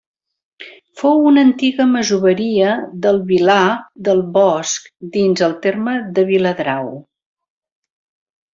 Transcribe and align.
Fou 1.01 1.19
una 1.31 1.43
antiga 1.47 1.85
masoveria 1.91 2.71
del 3.03 3.21
Vilar 3.33 3.67
del 4.09 4.23
Bosc 4.39 4.89
dins 5.19 5.45
el 5.49 5.55
terme 5.67 5.95
de 6.17 6.25
Viladrau. 6.33 6.91